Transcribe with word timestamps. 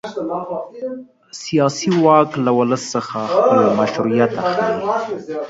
سیاسي 1.43 1.89
واک 2.03 2.29
له 2.45 2.51
ولس 2.59 2.83
څخه 2.95 3.19
خپل 3.35 3.59
مشروعیت 3.79 4.31
اخلي. 4.41 4.71